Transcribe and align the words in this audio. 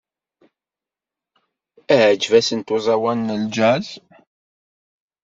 Iɛǧeb-asent 1.95 2.73
uẓawan 2.75 3.29
n 3.41 3.43
jazz. 3.55 3.87